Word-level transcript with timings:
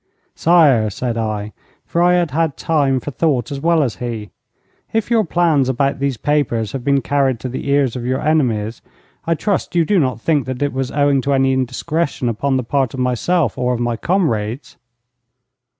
'Sire,' 0.33 0.89
said 0.89 1.15
I, 1.15 1.53
for 1.85 2.01
I 2.01 2.13
had 2.13 2.31
had 2.31 2.57
time 2.57 2.99
for 2.99 3.11
thought 3.11 3.51
as 3.51 3.59
well 3.59 3.83
as 3.83 3.97
he, 3.97 4.31
'if 4.93 5.11
your 5.11 5.23
plans 5.23 5.69
about 5.69 5.99
these 5.99 6.17
papers 6.17 6.71
have 6.71 6.83
been 6.83 7.01
carried 7.03 7.39
to 7.41 7.49
the 7.49 7.69
ears 7.69 7.95
of 7.95 8.03
your 8.07 8.19
enemies, 8.19 8.81
I 9.27 9.35
trust 9.35 9.75
you 9.75 9.85
do 9.85 9.99
not 9.99 10.19
think 10.19 10.47
that 10.47 10.63
it 10.63 10.73
was 10.73 10.89
owing 10.89 11.21
to 11.21 11.33
any 11.33 11.53
indiscretion 11.53 12.29
upon 12.29 12.57
the 12.57 12.63
part 12.63 12.95
of 12.95 12.99
myself 12.99 13.59
or 13.59 13.75
of 13.75 13.79
my 13.79 13.95
comrades.' 13.95 14.75